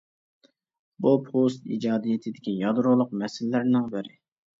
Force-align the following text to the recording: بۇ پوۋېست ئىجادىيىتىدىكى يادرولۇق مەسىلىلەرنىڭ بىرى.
بۇ 1.05 1.11
پوۋېست 1.27 1.67
ئىجادىيىتىدىكى 1.75 2.53
يادرولۇق 2.63 3.13
مەسىلىلەرنىڭ 3.21 3.87
بىرى. 3.93 4.17